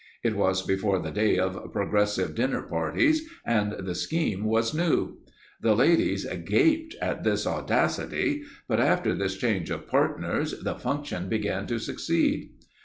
It 0.23 0.35
was 0.35 0.63
before 0.65 0.97
the 0.97 1.11
day 1.11 1.37
of 1.37 1.71
"progressive 1.73 2.33
dinner 2.33 2.63
parties," 2.63 3.29
and 3.45 3.73
the 3.85 3.93
scheme 3.93 4.45
was 4.45 4.73
new. 4.73 5.19
The 5.61 5.75
ladies 5.75 6.25
gasped 6.43 6.95
at 6.99 7.23
his 7.23 7.45
audacity, 7.45 8.41
but 8.67 8.79
after 8.79 9.13
this 9.13 9.37
change 9.37 9.69
of 9.69 9.85
partners 9.87 10.59
the 10.63 10.73
function 10.73 11.29
began 11.29 11.67
to 11.67 11.77
succeed. 11.77 12.49